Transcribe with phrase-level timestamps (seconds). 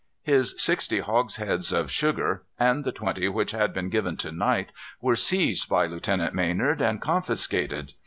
[0.23, 5.15] His sixty hogsheads of sugar, and the twenty which had been given to Knight, were
[5.15, 7.93] seized by Lieutenant Maynard, and confiscated.